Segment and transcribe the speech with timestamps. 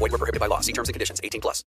[0.00, 0.60] Void were prohibited by law.
[0.60, 1.20] See terms and conditions.
[1.22, 1.62] 18 plus.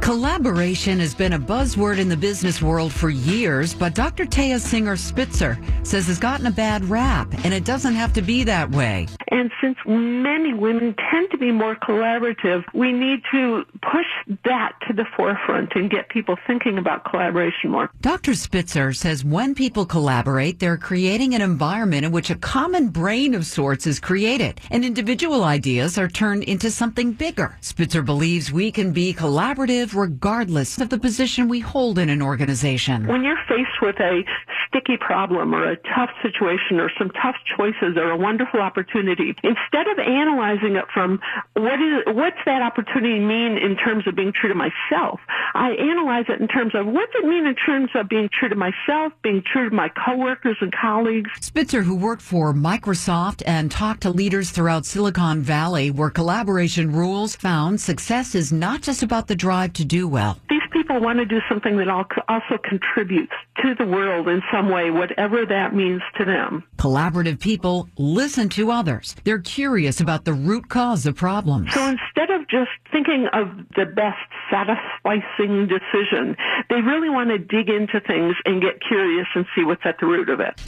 [0.00, 4.24] Collaboration has been a buzzword in the business world for years, but Dr.
[4.24, 8.42] Taya Singer Spitzer says it's gotten a bad rap, and it doesn't have to be
[8.44, 9.06] that way.
[9.30, 14.06] And since many women tend to be more collaborative, we need to push
[14.44, 17.90] that to the forefront and get people thinking about collaboration more.
[18.00, 18.34] Dr.
[18.34, 23.44] Spitzer says when people collaborate, they're creating an environment in which a common brain of
[23.46, 27.56] sorts is created, and individual ideas are turned into something bigger.
[27.60, 33.06] Spitzer believes we can be collaborative regardless of the position we hold in an organization.
[33.06, 34.22] When you're faced with a
[34.68, 39.88] sticky problem or a tough situation or some tough choices or a wonderful opportunity, instead
[39.88, 41.20] of analyzing it from
[41.54, 45.20] what is what's that opportunity mean in terms of being true to myself,
[45.54, 48.56] I analyze it in terms of what's it mean in terms of being true to
[48.56, 51.30] myself, being true to my coworkers and colleagues.
[51.40, 57.36] Spitzer, who worked for Microsoft and talked to leaders throughout Silicon Valley where collaboration rules,
[57.36, 60.38] found success is not just about the drive to do well.
[60.48, 60.57] These
[60.88, 65.44] people want to do something that also contributes to the world in some way, whatever
[65.44, 66.64] that means to them.
[66.76, 69.14] Collaborative people listen to others.
[69.24, 71.74] They're curious about the root cause of problems.
[71.74, 74.16] So instead of just thinking of the best
[74.50, 76.36] satisfying decision,
[76.70, 80.06] they really want to dig into things and get curious and see what's at the
[80.06, 80.58] root of it.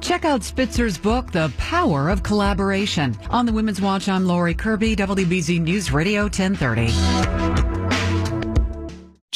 [0.00, 3.16] Check out Spitzer's book, The Power of Collaboration.
[3.30, 7.77] On the Women's Watch, I'm Lori Kirby, WBZ News Radio 1030.